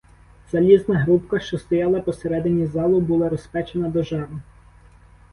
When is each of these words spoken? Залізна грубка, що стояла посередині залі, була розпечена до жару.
Залізна 0.51 0.95
грубка, 0.99 1.39
що 1.39 1.57
стояла 1.57 2.01
посередині 2.01 2.67
залі, 2.67 2.99
була 3.01 3.29
розпечена 3.29 3.89
до 3.89 4.03
жару. 4.03 4.39